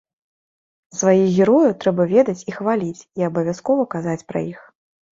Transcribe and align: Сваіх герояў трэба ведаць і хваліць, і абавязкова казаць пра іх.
Сваіх 1.01 1.27
герояў 1.35 1.77
трэба 1.85 2.03
ведаць 2.15 2.37
і 2.49 2.57
хваліць, 2.57 3.01
і 3.21 3.31
абавязкова 3.31 3.89
казаць 3.97 4.21
пра 4.29 4.39
іх. 4.53 4.69